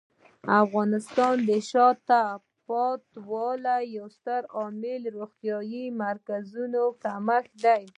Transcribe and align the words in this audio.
د 0.45 0.47
افغانستان 0.63 1.35
د 1.47 1.49
شاته 1.69 2.21
پاتې 2.67 3.15
والي 3.29 3.79
یو 3.97 4.05
ستر 4.17 4.41
عامل 4.57 4.99
د 5.03 5.07
روغتیايي 5.17 5.85
مرکزونو 6.03 6.83
کمښت 7.03 7.51
دی. 7.63 7.83